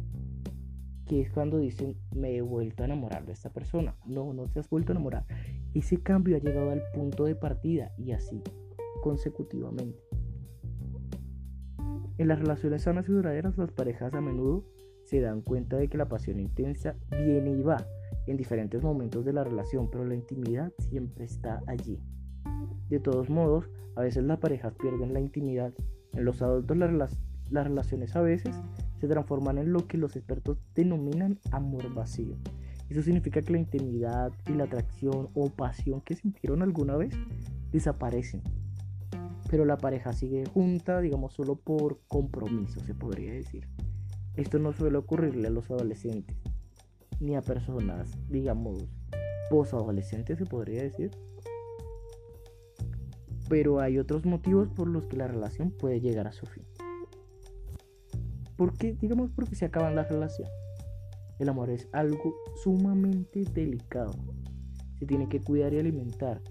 que 1.08 1.22
es 1.22 1.32
cuando 1.32 1.58
dicen 1.58 1.98
me 2.16 2.36
he 2.36 2.42
vuelto 2.42 2.84
a 2.84 2.86
enamorar 2.86 3.26
de 3.26 3.34
esta 3.34 3.52
persona. 3.52 3.96
No, 4.06 4.34
no 4.34 4.48
te 4.48 4.60
has 4.60 4.70
vuelto 4.70 4.92
a 4.92 4.96
enamorar. 4.96 5.26
Ese 5.74 5.98
cambio 5.98 6.36
ha 6.36 6.40
llegado 6.40 6.70
al 6.70 6.84
punto 6.94 7.26
de 7.26 7.36
partida 7.36 7.92
y 7.98 8.12
así 8.12 8.44
consecutivamente. 9.04 10.00
En 12.18 12.30
las 12.30 12.40
relaciones 12.40 12.84
sanas 12.84 13.10
y 13.10 13.12
duraderas 13.12 13.58
las 13.58 13.70
parejas 13.70 14.14
a 14.14 14.22
menudo 14.22 14.64
se 15.04 15.20
dan 15.20 15.42
cuenta 15.42 15.76
de 15.76 15.90
que 15.90 15.98
la 15.98 16.08
pasión 16.08 16.40
intensa 16.40 16.96
viene 17.12 17.52
y 17.52 17.62
va 17.62 17.86
en 18.28 18.38
diferentes 18.38 18.82
momentos 18.82 19.26
de 19.26 19.34
la 19.34 19.44
relación, 19.44 19.90
pero 19.92 20.06
la 20.06 20.16
intimidad 20.16 20.72
siempre 20.80 21.26
está 21.26 21.62
allí. 21.68 22.00
De 22.88 23.02
todos 23.02 23.30
modos, 23.30 23.70
a 23.98 24.02
veces 24.02 24.24
las 24.24 24.40
parejas 24.40 24.74
pierden 24.76 25.14
la 25.14 25.20
intimidad 25.20 25.74
en 26.14 26.24
los 26.24 26.42
adultos 26.42 26.78
las, 26.78 27.20
relaciones 27.52 28.16
a 28.16 28.22
veces 28.22 28.56
se 29.02 29.08
transforman 29.10 29.58
en 29.58 29.74
lo 29.74 29.86
que 29.86 29.98
los 29.98 30.16
expertos 30.16 30.60
denominan 30.76 31.40
amor 31.52 31.94
vacío. 31.94 32.38
Eso 32.90 33.02
significa 33.02 33.42
que 33.42 33.52
la 33.52 33.60
intimidad 33.60 34.32
y 34.48 34.54
la 34.54 34.64
atracción 34.64 35.28
o 35.34 35.50
pasión 35.50 36.00
que 36.00 36.16
sintieron 36.16 36.62
alguna 36.62 36.96
vez 36.96 37.14
desaparecen. 37.72 38.42
Pero 39.54 39.66
la 39.66 39.78
pareja 39.78 40.14
sigue 40.14 40.48
junta, 40.48 41.00
digamos, 41.00 41.34
solo 41.34 41.58
por 41.58 42.00
compromiso, 42.08 42.80
se 42.80 42.96
podría 42.96 43.34
decir. 43.34 43.68
Esto 44.34 44.58
no 44.58 44.74
suele 44.74 44.98
ocurrirle 44.98 45.50
a 45.50 45.52
los 45.52 45.70
adolescentes, 45.70 46.36
ni 47.20 47.36
a 47.36 47.44
personas, 47.44 48.10
digamos, 48.32 48.88
posadolescentes, 49.52 50.40
se 50.40 50.48
podría 50.48 50.82
decir 50.82 51.12
pero 53.48 53.82
hay 53.82 54.00
otros 54.00 54.26
motivos 54.26 54.70
por 54.70 54.88
los 54.88 55.06
que 55.06 55.18
la 55.18 55.28
relación 55.28 55.70
puede 55.70 56.02
llegar 56.02 56.26
a 56.26 56.32
su 56.32 56.48
fin. 56.48 56.64
¿Por 58.56 58.76
qué? 58.76 58.94
Digamos 58.94 59.30
porque 59.30 59.54
se 59.54 59.66
acaba 59.66 59.92
la 59.92 60.06
relación. 60.06 60.48
El 61.38 61.50
amor 61.50 61.70
es 61.70 61.88
algo 61.92 62.34
sumamente 62.64 63.44
delicado. 63.54 64.16
Se 64.98 65.06
tiene 65.06 65.30
que 65.30 65.40
cuidar 65.40 65.72
y 65.72 65.78
alimentar. 65.78 66.42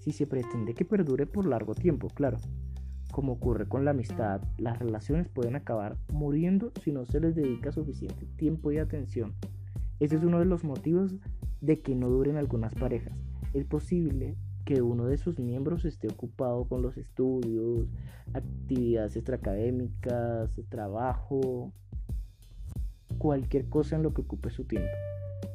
Si 0.00 0.12
se 0.12 0.26
pretende 0.26 0.72
que 0.72 0.86
perdure 0.86 1.26
por 1.26 1.46
largo 1.46 1.74
tiempo, 1.74 2.08
claro. 2.08 2.38
Como 3.12 3.32
ocurre 3.32 3.68
con 3.68 3.84
la 3.84 3.90
amistad, 3.90 4.40
las 4.56 4.78
relaciones 4.78 5.28
pueden 5.28 5.56
acabar 5.56 5.98
muriendo 6.10 6.72
si 6.82 6.90
no 6.90 7.04
se 7.04 7.20
les 7.20 7.34
dedica 7.34 7.70
suficiente 7.70 8.26
tiempo 8.36 8.72
y 8.72 8.78
atención. 8.78 9.34
Este 9.98 10.16
es 10.16 10.24
uno 10.24 10.38
de 10.38 10.46
los 10.46 10.64
motivos 10.64 11.16
de 11.60 11.82
que 11.82 11.94
no 11.94 12.08
duren 12.08 12.38
algunas 12.38 12.74
parejas. 12.74 13.12
Es 13.52 13.66
posible 13.66 14.36
que 14.64 14.80
uno 14.80 15.04
de 15.04 15.18
sus 15.18 15.38
miembros 15.38 15.84
esté 15.84 16.08
ocupado 16.08 16.64
con 16.64 16.80
los 16.80 16.96
estudios, 16.96 17.86
actividades 18.32 19.16
extraacadémicas, 19.16 20.50
trabajo, 20.70 21.72
cualquier 23.18 23.68
cosa 23.68 23.96
en 23.96 24.02
lo 24.02 24.14
que 24.14 24.22
ocupe 24.22 24.48
su 24.48 24.64
tiempo. 24.64 24.88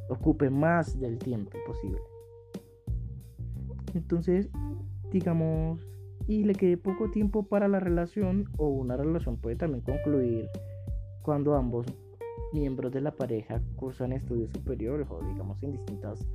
Ocupe 0.09 0.51
más 0.51 0.99
del 0.99 1.17
tiempo 1.17 1.57
posible. 1.65 1.99
Entonces, 3.95 4.49
digamos, 5.11 5.87
y 6.27 6.43
le 6.43 6.53
quede 6.53 6.77
poco 6.77 7.09
tiempo 7.09 7.43
para 7.43 7.67
la 7.67 7.79
relación 7.79 8.49
o 8.57 8.67
una 8.67 8.97
relación 8.97 9.37
puede 9.37 9.55
también 9.55 9.83
concluir 9.83 10.49
cuando 11.21 11.55
ambos 11.55 11.87
miembros 12.53 12.91
de 12.91 13.01
la 13.01 13.11
pareja 13.11 13.61
cursan 13.75 14.11
estudios 14.11 14.51
superiores 14.51 15.07
o 15.09 15.21
digamos 15.27 15.61
en 15.63 15.71
distintas 15.71 16.27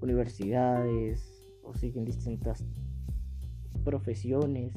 universidades, 0.00 1.36
o 1.62 1.74
siguen 1.74 2.04
distintas 2.04 2.64
profesiones, 3.84 4.72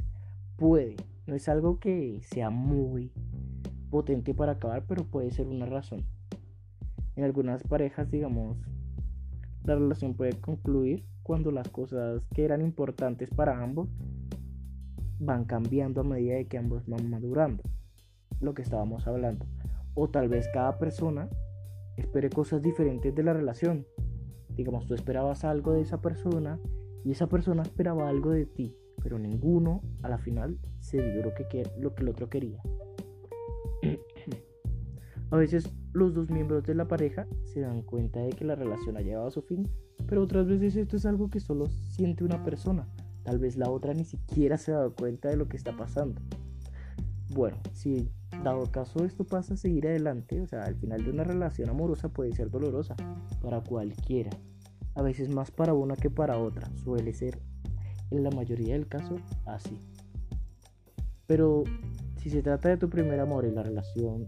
puede. 0.57 0.95
No 1.27 1.35
es 1.35 1.47
algo 1.47 1.79
que 1.79 2.21
sea 2.23 2.49
muy 2.49 3.11
potente 3.89 4.33
para 4.33 4.53
acabar, 4.53 4.85
pero 4.87 5.03
puede 5.03 5.31
ser 5.31 5.47
una 5.47 5.65
razón. 5.65 6.05
En 7.15 7.23
algunas 7.23 7.63
parejas, 7.63 8.09
digamos, 8.09 8.57
la 9.63 9.75
relación 9.75 10.13
puede 10.13 10.39
concluir 10.39 11.05
cuando 11.23 11.51
las 11.51 11.69
cosas 11.69 12.25
que 12.33 12.43
eran 12.43 12.61
importantes 12.61 13.29
para 13.29 13.61
ambos 13.61 13.89
van 15.19 15.45
cambiando 15.45 16.01
a 16.01 16.03
medida 16.03 16.35
de 16.35 16.47
que 16.47 16.57
ambos 16.57 16.87
van 16.87 17.09
madurando. 17.09 17.63
Lo 18.39 18.53
que 18.53 18.61
estábamos 18.61 19.05
hablando. 19.05 19.45
O 19.93 20.09
tal 20.09 20.29
vez 20.29 20.47
cada 20.53 20.79
persona 20.79 21.29
espere 21.97 22.29
cosas 22.29 22.61
diferentes 22.61 23.13
de 23.13 23.23
la 23.23 23.33
relación. 23.33 23.85
Digamos, 24.55 24.87
tú 24.87 24.93
esperabas 24.93 25.43
algo 25.43 25.73
de 25.73 25.81
esa 25.81 26.01
persona 26.01 26.59
y 27.03 27.11
esa 27.11 27.27
persona 27.27 27.63
esperaba 27.63 28.09
algo 28.09 28.31
de 28.31 28.45
ti, 28.45 28.75
pero 29.01 29.19
ninguno 29.19 29.81
a 30.01 30.09
la 30.09 30.17
final 30.17 30.57
se 30.79 30.97
dio 30.97 31.23
lo 31.23 31.33
que, 31.33 31.63
lo 31.79 31.93
que 31.93 32.01
el 32.03 32.09
otro 32.09 32.29
quería. 32.29 32.61
a 35.31 35.37
veces 35.37 35.71
los 35.93 36.13
dos 36.13 36.29
miembros 36.29 36.63
de 36.63 36.75
la 36.75 36.87
pareja 36.87 37.27
se 37.45 37.61
dan 37.61 37.81
cuenta 37.81 38.19
de 38.19 38.31
que 38.31 38.45
la 38.45 38.55
relación 38.55 38.97
ha 38.97 39.01
llegado 39.01 39.27
a 39.27 39.31
su 39.31 39.41
fin, 39.41 39.67
pero 40.07 40.23
otras 40.23 40.47
veces 40.47 40.75
esto 40.75 40.97
es 40.97 41.05
algo 41.05 41.29
que 41.29 41.39
solo 41.39 41.67
siente 41.67 42.23
una 42.23 42.43
persona. 42.43 42.87
Tal 43.23 43.39
vez 43.39 43.57
la 43.57 43.69
otra 43.69 43.93
ni 43.93 44.05
siquiera 44.05 44.57
se 44.57 44.71
ha 44.71 44.75
dado 44.75 44.95
cuenta 44.95 45.29
de 45.29 45.37
lo 45.37 45.47
que 45.47 45.57
está 45.57 45.75
pasando. 45.75 46.21
Bueno, 47.31 47.57
si 47.73 48.09
dado 48.43 48.71
caso 48.71 49.05
esto 49.05 49.23
pasa 49.23 49.53
a 49.53 49.57
seguir 49.57 49.87
adelante, 49.87 50.41
o 50.41 50.47
sea, 50.47 50.63
al 50.63 50.75
final 50.75 51.03
de 51.03 51.11
una 51.11 51.23
relación 51.23 51.69
amorosa 51.69 52.09
puede 52.09 52.33
ser 52.33 52.49
dolorosa 52.49 52.95
para 53.41 53.61
cualquiera 53.61 54.31
a 54.99 55.01
veces 55.01 55.29
más 55.29 55.49
para 55.49 55.73
una 55.73 55.95
que 55.95 56.09
para 56.09 56.37
otra. 56.37 56.69
Suele 56.75 57.13
ser 57.13 57.39
en 58.11 58.23
la 58.23 58.31
mayoría 58.31 58.73
del 58.73 58.87
caso 58.87 59.15
así. 59.45 59.79
Pero 61.25 61.63
si 62.17 62.29
se 62.29 62.41
trata 62.41 62.69
de 62.69 62.77
tu 62.77 62.89
primer 62.89 63.19
amor 63.19 63.45
y 63.45 63.51
la 63.51 63.63
relación 63.63 64.27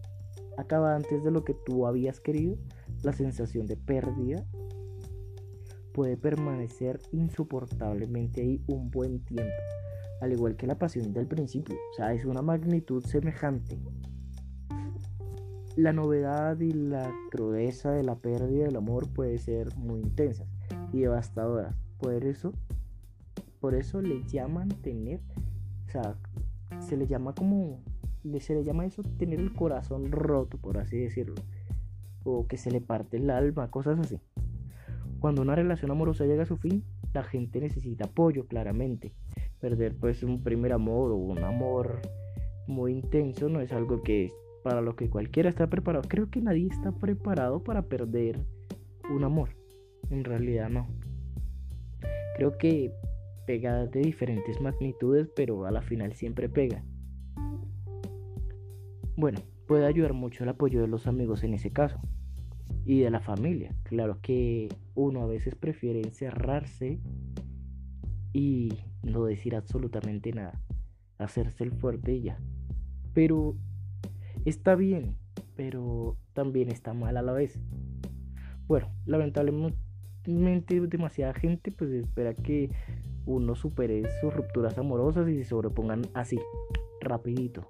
acaba 0.62 0.96
antes 0.96 1.24
de 1.24 1.32
lo 1.32 1.44
que 1.44 1.54
tú 1.54 1.86
habías 1.86 2.20
querido, 2.20 2.58
la 3.04 3.14
sensación 3.14 3.66
de 3.68 3.78
pérdida 3.78 4.46
puede 5.94 6.18
permanecer 6.18 7.00
insoportablemente 7.12 8.42
ahí 8.42 8.64
un 8.68 8.90
buen 8.90 9.20
tiempo, 9.20 9.52
al 10.22 10.32
igual 10.32 10.56
que 10.56 10.68
la 10.68 10.78
pasión 10.78 11.14
del 11.14 11.28
principio, 11.28 11.76
o 11.76 11.96
sea, 11.96 12.14
es 12.14 12.26
una 12.26 12.42
magnitud 12.42 13.04
semejante. 13.04 13.78
La 15.76 15.94
novedad 15.94 16.60
y 16.60 16.72
la 16.72 17.12
crudeza 17.30 17.92
de 17.92 18.04
la 18.04 18.16
pérdida 18.16 18.66
del 18.66 18.76
amor 18.76 19.08
puede 19.14 19.38
ser 19.40 19.76
muy 19.78 20.02
intensa 20.02 20.46
y 20.92 21.00
devastadoras. 21.00 21.76
Por 21.98 22.14
eso, 22.26 22.52
por 23.60 23.74
eso 23.76 24.02
le 24.02 24.24
llaman 24.28 24.70
tener, 24.70 25.22
o 25.88 25.92
sea, 25.92 26.18
se 26.80 26.98
le 26.98 27.08
llama 27.08 27.34
como, 27.34 27.80
se 28.40 28.56
le 28.56 28.64
llama 28.64 28.86
eso 28.86 29.04
tener 29.18 29.40
el 29.40 29.54
corazón 29.54 30.12
roto, 30.12 30.58
por 30.58 30.78
así 30.78 30.98
decirlo, 30.98 31.36
o 32.24 32.48
que 32.48 32.58
se 32.58 32.72
le 32.72 32.82
parte 32.82 33.18
el 33.18 33.30
alma, 33.30 33.70
cosas 33.70 34.00
así. 34.00 34.20
Cuando 35.20 35.42
una 35.42 35.56
relación 35.56 35.92
amorosa 35.92 36.26
llega 36.26 36.44
a 36.44 36.48
su 36.48 36.58
fin, 36.58 36.84
la 37.14 37.24
gente 37.24 37.60
necesita 37.60 38.06
apoyo, 38.06 38.48
claramente. 38.48 39.14
Perder 39.60 39.96
pues 39.96 40.24
un 40.24 40.42
primer 40.42 40.74
amor 40.74 41.12
o 41.12 41.16
un 41.16 41.40
amor 41.40 42.02
muy 42.68 42.94
intenso 42.94 43.50
no 43.50 43.62
es 43.62 43.72
algo 43.72 44.02
que 44.02 44.32
para 44.64 44.82
lo 44.82 44.96
que 44.96 45.10
cualquiera 45.10 45.50
está 45.50 45.68
preparado. 45.68 46.08
Creo 46.08 46.30
que 46.30 46.42
nadie 46.42 46.68
está 46.68 46.92
preparado 46.92 47.64
para 47.64 47.84
perder 47.84 48.40
un 49.10 49.24
amor. 49.24 49.50
En 50.10 50.24
realidad 50.24 50.70
no. 50.70 50.88
Creo 52.36 52.58
que 52.58 52.92
pega 53.46 53.86
de 53.86 54.02
diferentes 54.02 54.62
magnitudes, 54.62 55.30
pero 55.36 55.66
a 55.66 55.72
la 55.72 55.82
final 55.82 56.14
siempre 56.14 56.50
pega. 56.50 56.84
Bueno, 59.22 59.38
puede 59.68 59.86
ayudar 59.86 60.14
mucho 60.14 60.44
el 60.44 60.50
apoyo 60.50 60.82
de 60.82 60.88
los 60.88 61.06
amigos 61.06 61.44
en 61.44 61.54
ese 61.54 61.70
caso. 61.70 62.02
Y 62.86 63.02
de 63.02 63.12
la 63.12 63.20
familia. 63.20 63.76
Claro 63.84 64.18
que 64.20 64.68
uno 64.96 65.22
a 65.22 65.28
veces 65.28 65.54
prefiere 65.54 66.02
encerrarse 66.02 67.00
y 68.34 68.80
no 69.04 69.24
decir 69.26 69.56
absolutamente 69.56 70.32
nada, 70.34 70.60
hacerse 71.20 71.64
el 71.64 71.72
fuerte 71.72 72.16
y 72.16 72.24
ya. 72.24 72.40
Pero 73.14 73.56
está 74.44 74.74
bien, 74.74 75.18
pero 75.56 76.18
también 76.34 76.70
está 76.70 76.96
mal 76.96 77.16
a 77.16 77.22
la 77.22 77.34
vez. 77.34 77.62
Bueno, 78.66 78.90
lamentablemente 79.06 80.82
demasiada 80.88 81.36
gente 81.36 81.72
pues 81.72 81.92
espera 81.92 82.34
que 82.34 82.72
uno 83.28 83.54
supere 83.54 84.02
sus 84.20 84.34
rupturas 84.34 84.80
amorosas 84.80 85.30
y 85.30 85.36
se 85.36 85.46
sobrepongan 85.46 86.08
así, 86.16 86.40
rapidito. 87.02 87.68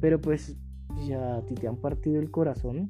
Pero 0.00 0.20
pues 0.20 0.58
ya 1.06 1.36
a 1.36 1.42
ti 1.46 1.54
te 1.54 1.68
han 1.68 1.76
partido 1.76 2.20
el 2.20 2.30
corazón, 2.30 2.88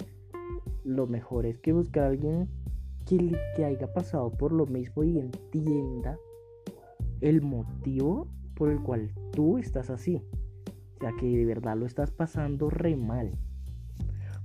lo 0.85 1.07
mejor 1.07 1.47
es 1.47 1.59
que 1.59 1.73
buscar 1.73 2.05
a 2.05 2.09
alguien 2.09 2.49
que, 3.07 3.37
que 3.57 3.65
haya 3.65 3.93
pasado 3.93 4.31
por 4.31 4.53
lo 4.53 4.67
mismo 4.67 5.05
y 5.05 5.19
entienda 5.19 6.19
el 7.21 7.43
motivo 7.43 8.29
por 8.55 8.71
el 8.71 8.81
cual 8.83 9.11
tú 9.33 9.59
estás 9.59 9.91
así. 9.91 10.23
O 10.97 10.99
sea, 11.01 11.11
que 11.19 11.27
de 11.27 11.45
verdad 11.45 11.77
lo 11.77 11.87
estás 11.87 12.11
pasando 12.11 12.71
re 12.71 12.97
mal. 12.97 13.33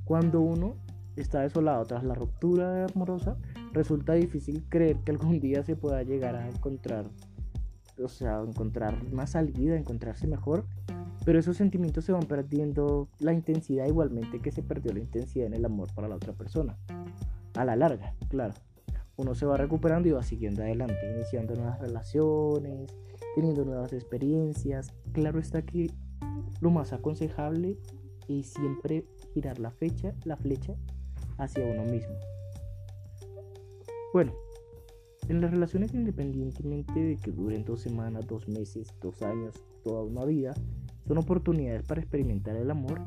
Cuando 0.03 0.41
uno 0.41 0.75
está 1.15 1.41
desolado 1.41 1.83
tras 1.85 2.03
la 2.03 2.15
ruptura 2.15 2.85
amorosa, 2.85 3.37
resulta 3.73 4.13
difícil 4.13 4.65
creer 4.69 4.97
que 5.03 5.11
algún 5.11 5.39
día 5.41 5.63
se 5.63 5.75
pueda 5.75 6.03
llegar 6.03 6.35
a 6.35 6.47
encontrar, 6.47 7.05
o 8.03 8.07
sea, 8.07 8.41
encontrar 8.41 8.97
una 9.11 9.27
salida, 9.27 9.77
encontrarse 9.77 10.27
mejor. 10.27 10.65
Pero 11.25 11.39
esos 11.39 11.57
sentimientos 11.57 12.05
se 12.05 12.11
van 12.11 12.23
perdiendo 12.23 13.09
la 13.19 13.33
intensidad 13.33 13.85
igualmente 13.87 14.39
que 14.39 14.51
se 14.51 14.63
perdió 14.63 14.93
la 14.93 14.99
intensidad 14.99 15.47
en 15.47 15.53
el 15.53 15.65
amor 15.65 15.93
para 15.93 16.07
la 16.07 16.15
otra 16.15 16.33
persona. 16.33 16.77
A 17.55 17.65
la 17.65 17.75
larga, 17.75 18.15
claro. 18.29 18.53
Uno 19.17 19.35
se 19.35 19.45
va 19.45 19.57
recuperando 19.57 20.07
y 20.07 20.11
va 20.11 20.23
siguiendo 20.23 20.61
adelante, 20.61 20.95
iniciando 21.13 21.55
nuevas 21.55 21.79
relaciones, 21.79 22.89
teniendo 23.35 23.65
nuevas 23.65 23.91
experiencias. 23.91 24.93
Claro 25.11 25.39
está 25.39 25.61
que 25.61 25.91
lo 26.61 26.69
más 26.69 26.93
aconsejable 26.93 27.77
es 28.29 28.47
siempre 28.47 29.05
girar 29.33 29.59
la 29.59 29.71
fecha, 29.71 30.13
la 30.23 30.37
flecha 30.37 30.75
hacia 31.37 31.65
uno 31.65 31.83
mismo. 31.83 32.15
Bueno, 34.13 34.33
en 35.27 35.41
las 35.41 35.51
relaciones 35.51 35.93
independientemente 35.93 36.99
de 36.99 37.15
que 37.17 37.31
duren 37.31 37.63
dos 37.63 37.81
semanas, 37.81 38.25
dos 38.25 38.47
meses, 38.47 38.93
dos 38.99 39.21
años, 39.21 39.53
toda 39.83 40.03
una 40.03 40.25
vida, 40.25 40.53
son 41.09 41.17
oportunidades 41.17 41.81
para 41.81 42.01
experimentar 42.01 42.55
el 42.55 42.69
amor 42.69 43.01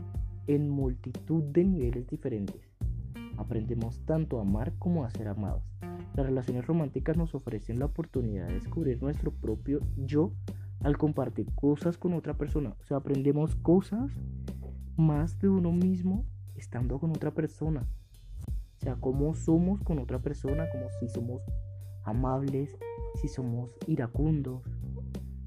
en 0.49 0.69
multitud 0.69 1.41
de 1.45 1.63
niveles 1.63 2.09
diferentes. 2.09 2.61
Aprendemos 3.37 4.05
tanto 4.05 4.39
a 4.39 4.43
amar 4.43 4.73
como 4.81 5.05
a 5.05 5.11
ser 5.11 5.29
amados. 5.29 5.63
Las 6.17 6.27
relaciones 6.27 6.67
románticas 6.67 7.17
nos 7.17 7.33
ofrecen 7.37 7.79
la 7.79 7.85
oportunidad 7.85 8.49
de 8.49 8.55
descubrir 8.55 9.01
nuestro 9.01 9.31
propio 9.31 9.79
yo 9.97 10.33
al 10.81 10.99
compartir 10.99 11.47
cosas 11.55 11.97
con 11.97 12.15
otra 12.15 12.35
persona. 12.35 12.75
O 12.81 12.85
sea, 12.85 12.97
aprendemos 12.97 13.55
cosas 13.55 14.11
más 14.97 15.39
de 15.39 15.49
uno 15.49 15.71
mismo 15.71 16.25
estando 16.57 16.99
con 16.99 17.11
otra 17.11 17.31
persona. 17.31 17.87
O 18.79 18.81
sea, 18.81 18.97
cómo 18.97 19.33
somos 19.37 19.81
con 19.85 20.01
otra 20.01 20.19
persona, 20.19 20.69
como 20.73 20.91
si 20.99 21.09
somos 21.09 21.41
amables, 22.03 22.77
si 23.21 23.29
somos 23.29 23.77
iracundos, 23.87 24.65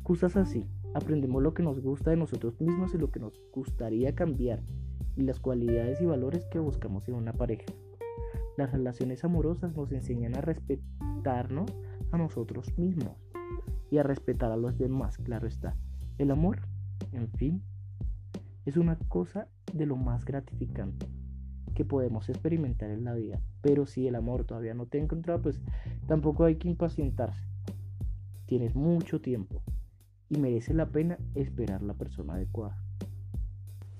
cosas 0.04 0.38
así. 0.38 0.66
Aprendemos 0.96 1.44
lo 1.44 1.54
que 1.54 1.62
nos 1.62 1.82
gusta 1.82 2.12
de 2.12 2.16
nosotros 2.16 2.62
mismos 2.62 2.94
y 2.94 2.98
lo 2.98 3.12
que 3.12 3.20
nos 3.20 3.34
gustaría 3.52 4.16
cambiar 4.16 4.62
y 5.18 5.24
las 5.24 5.42
cualidades 5.42 6.00
y 6.00 6.06
valores 6.06 6.46
que 6.46 6.58
buscamos 6.58 7.10
en 7.10 7.16
una 7.16 7.34
pareja. 7.34 7.66
Las 8.56 8.72
relaciones 8.72 9.25
amorosas 9.25 9.75
nos 9.75 9.92
enseñan 9.92 10.38
a 10.38 10.42
respetarnos 10.42 11.70
a 12.14 12.18
nosotros 12.18 12.78
mismos 12.78 13.18
y 13.92 13.98
a 13.98 14.04
respetar 14.04 14.54
a 14.54 14.56
los 14.56 14.78
demás, 14.78 15.18
claro 15.18 15.48
está. 15.48 15.75
El 16.18 16.32
amor, 16.32 16.62
en 17.12 17.28
fin, 17.28 17.62
es 18.65 18.78
una 18.78 18.98
cosa 19.10 19.50
de 19.74 19.86
lo 19.86 19.98
más 19.98 20.24
gratificante 20.24 21.08
que 21.74 21.84
podemos 21.84 22.30
experimentar 22.30 22.89
en 22.89 23.04
la 23.04 23.13
vida. 23.13 23.41
Pero 23.60 23.86
si 23.86 24.08
el 24.08 24.15
amor 24.15 24.46
todavía 24.46 24.74
no 24.74 24.86
te 24.86 24.98
ha 24.98 25.04
encontrado, 25.04 25.41
pues 25.41 25.60
tampoco 26.08 26.46
hay 26.46 26.56
que 26.56 26.69
impacientarse. 26.69 27.43
Tienes 28.46 28.76
mucho 28.76 29.19
tiempo 29.19 29.62
merece 30.38 30.74
la 30.74 30.88
pena 30.88 31.17
esperar 31.34 31.82
la 31.82 31.93
persona 31.93 32.34
adecuada. 32.34 32.82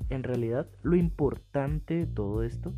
En 0.10 0.24
realidad, 0.24 0.67
lo 0.84 0.95
importante 0.95 1.95
de 1.95 2.08
todo 2.08 2.43
esto 2.43 2.74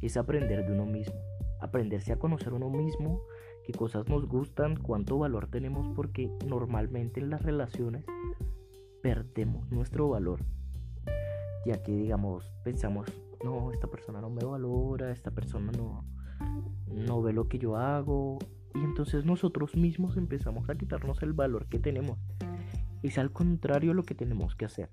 es 0.00 0.16
aprender 0.16 0.64
de 0.66 0.72
uno 0.72 0.86
mismo, 0.86 1.18
aprenderse 1.60 2.12
a 2.12 2.18
conocer 2.18 2.52
uno 2.52 2.70
mismo, 2.70 3.20
qué 3.64 3.72
cosas 3.72 4.08
nos 4.08 4.26
gustan, 4.26 4.76
cuánto 4.76 5.18
valor 5.18 5.48
tenemos, 5.48 5.88
porque 5.94 6.30
normalmente 6.46 7.20
en 7.20 7.30
las 7.30 7.42
relaciones 7.42 8.04
perdemos 9.02 9.70
nuestro 9.70 10.08
valor, 10.08 10.40
ya 11.66 11.82
que 11.82 11.92
digamos, 11.92 12.50
pensamos, 12.64 13.12
no, 13.44 13.72
esta 13.72 13.88
persona 13.88 14.20
no 14.20 14.30
me 14.30 14.44
valora, 14.44 15.10
esta 15.10 15.30
persona 15.30 15.72
no, 15.76 16.04
no 16.86 17.22
ve 17.22 17.32
lo 17.32 17.48
que 17.48 17.58
yo 17.58 17.76
hago. 17.76 18.38
Y 18.74 18.84
entonces 18.84 19.24
nosotros 19.24 19.76
mismos 19.76 20.16
empezamos 20.16 20.68
a 20.70 20.76
quitarnos 20.76 21.22
el 21.22 21.32
valor 21.32 21.66
que 21.66 21.78
tenemos. 21.78 22.18
Es 23.02 23.18
al 23.18 23.32
contrario 23.32 23.94
lo 23.94 24.02
que 24.02 24.14
tenemos 24.14 24.54
que 24.54 24.64
hacer. 24.64 24.90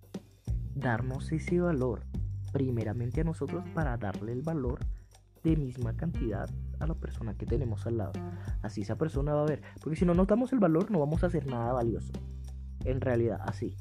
Darnos 0.75 1.31
ese 1.31 1.59
valor, 1.59 2.01
primeramente 2.53 3.21
a 3.21 3.23
nosotros, 3.23 3.63
para 3.73 3.97
darle 3.97 4.31
el 4.31 4.41
valor 4.41 4.79
de 5.43 5.55
misma 5.55 5.95
cantidad 5.95 6.49
a 6.79 6.87
la 6.87 6.95
persona 6.95 7.35
que 7.35 7.45
tenemos 7.45 7.85
al 7.87 7.97
lado. 7.97 8.13
Así 8.61 8.81
esa 8.81 8.97
persona 8.97 9.33
va 9.33 9.43
a 9.43 9.47
ver. 9.47 9.61
Porque 9.81 9.95
si 9.95 10.05
no 10.05 10.13
notamos 10.13 10.51
el 10.53 10.59
valor, 10.59 10.91
no 10.91 10.99
vamos 10.99 11.23
a 11.23 11.27
hacer 11.27 11.47
nada 11.47 11.73
valioso. 11.73 12.13
En 12.83 13.01
realidad, 13.01 13.39
así. 13.45 13.75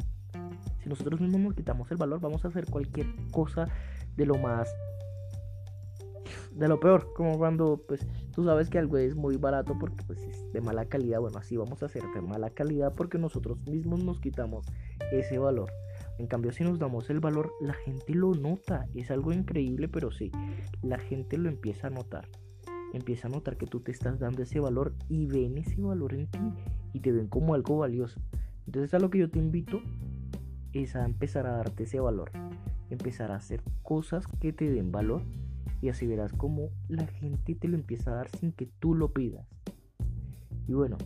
Si 0.83 0.89
nosotros 0.89 1.21
mismos 1.21 1.41
nos 1.41 1.55
quitamos 1.55 1.91
el 1.91 1.97
valor, 1.97 2.21
vamos 2.21 2.45
a 2.45 2.49
hacer 2.49 2.67
cualquier 2.67 3.07
cosa 3.31 3.69
de 4.17 4.27
lo 4.27 4.37
más 4.39 4.69
de 6.55 6.69
lo 6.69 6.79
peor, 6.79 7.13
como 7.15 7.37
cuando 7.37 7.83
pues 7.89 8.07
tú 8.33 8.45
sabes 8.45 8.71
que 8.71 8.79
algo 8.79 8.97
es 8.97 9.17
muy 9.17 9.37
barato 9.37 9.77
porque 9.79 10.05
pues 10.07 10.23
es 10.23 10.53
de 10.53 10.61
mala 10.61 10.85
calidad, 10.87 11.21
bueno, 11.21 11.39
así 11.39 11.57
vamos 11.57 11.83
a 11.83 11.87
hacer 11.87 12.03
de 12.15 12.21
mala 12.21 12.51
calidad 12.51 12.93
porque 12.95 13.19
nosotros 13.19 13.59
mismos 13.69 14.05
nos 14.05 14.21
quitamos 14.21 14.67
ese 15.13 15.39
valor. 15.39 15.71
En 16.19 16.27
cambio, 16.27 16.53
si 16.53 16.63
nos 16.63 16.79
damos 16.79 17.11
el 17.11 17.19
valor, 17.21 17.53
la 17.61 17.75
gente 17.75 18.15
lo 18.15 18.33
nota. 18.35 18.87
Es 18.95 19.11
algo 19.11 19.33
increíble, 19.33 19.89
pero 19.89 20.13
sí, 20.13 20.31
la 20.83 20.99
gente 20.99 21.39
lo 21.39 21.49
empieza 21.49 21.89
a 21.89 21.91
notar. 21.91 22.29
Empieza 22.93 23.27
a 23.27 23.31
notar 23.31 23.57
que 23.57 23.67
tú 23.67 23.81
te 23.81 23.91
estás 23.91 24.21
dando 24.21 24.43
ese 24.43 24.61
valor 24.61 24.95
y 25.09 25.27
ven 25.27 25.59
ese 25.59 25.83
valor 25.83 26.15
en 26.15 26.29
ti 26.29 26.53
y 26.93 27.01
te 27.01 27.11
ven 27.11 27.27
como 27.27 27.55
algo 27.55 27.79
valioso. 27.79 28.21
Entonces 28.67 28.95
a 28.95 29.01
lo 29.01 29.11
que 29.11 29.19
yo 29.19 29.29
te 29.29 29.41
invito 29.41 29.81
es 30.73 30.95
a 30.95 31.05
empezar 31.05 31.47
a 31.47 31.57
darte 31.57 31.83
ese 31.83 31.99
valor 31.99 32.31
empezar 32.91 33.31
a 33.31 33.37
hacer 33.37 33.63
cosas 33.83 34.27
que 34.41 34.53
te 34.53 34.71
den 34.71 34.93
valor 34.93 35.23
y 35.85 35.91
así 35.91 36.07
verás 36.07 36.33
como 36.33 36.71
la 36.89 37.07
gente 37.07 37.55
te 37.55 37.69
lo 37.69 37.77
empieza 37.77 38.11
a 38.11 38.15
dar 38.15 38.31
sin 38.39 38.53
que 38.53 38.65
tú 38.81 38.95
lo 38.95 39.13
pidas. 39.13 39.47
Y 40.67 40.73
bueno, 40.73 40.97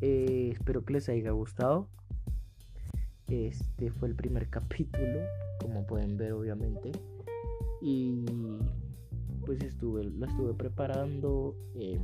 eh, 0.00 0.48
espero 0.50 0.84
que 0.84 0.94
les 0.94 1.08
haya 1.08 1.30
gustado. 1.30 1.88
Este 3.28 3.92
fue 3.92 4.08
el 4.08 4.16
primer 4.16 4.48
capítulo, 4.50 5.20
como 5.60 5.86
pueden 5.86 6.16
ver 6.16 6.32
obviamente. 6.32 6.90
Y 7.80 8.26
pues 9.46 9.62
estuve, 9.62 10.02
lo 10.02 10.26
estuve 10.26 10.54
preparando. 10.54 11.54
Em, 11.76 12.02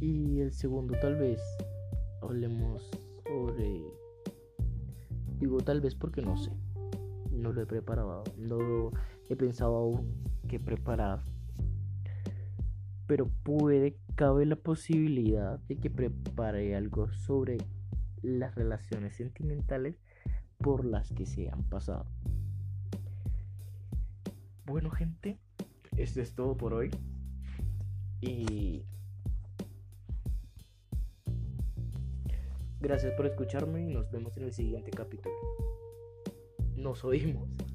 y 0.00 0.38
el 0.38 0.52
segundo 0.52 0.94
tal 1.00 1.16
vez 1.16 1.40
hablemos 2.22 2.88
sobre 3.26 3.82
Digo 5.40 5.58
tal 5.62 5.80
vez 5.80 5.96
porque 5.96 6.22
no 6.22 6.36
sé. 6.36 6.52
No 7.30 7.52
lo 7.52 7.62
he 7.62 7.66
preparado. 7.66 8.24
No 8.36 8.90
he 9.28 9.36
pensado 9.36 9.76
aún 9.76 10.22
qué 10.48 10.58
preparar. 10.58 11.22
Pero 13.06 13.28
puede, 13.42 13.96
cabe 14.14 14.46
la 14.46 14.56
posibilidad 14.56 15.58
de 15.60 15.76
que 15.76 15.90
prepare 15.90 16.76
algo 16.76 17.12
sobre 17.12 17.58
las 18.22 18.54
relaciones 18.54 19.16
sentimentales 19.16 19.96
por 20.58 20.84
las 20.84 21.12
que 21.12 21.26
se 21.26 21.50
han 21.50 21.64
pasado. 21.64 22.06
Bueno 24.66 24.90
gente, 24.90 25.38
esto 25.96 26.20
es 26.20 26.34
todo 26.34 26.56
por 26.56 26.74
hoy. 26.74 26.90
Y 28.20 28.84
Gracias 32.80 33.12
por 33.12 33.26
escucharme 33.26 33.82
y 33.82 33.92
nos 33.92 34.10
vemos 34.10 34.34
en 34.38 34.44
el 34.44 34.52
siguiente 34.54 34.90
capítulo. 34.90 35.34
Nos 36.80 37.04
oímos. 37.04 37.69